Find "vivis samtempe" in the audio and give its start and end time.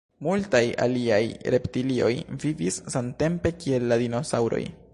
2.45-3.53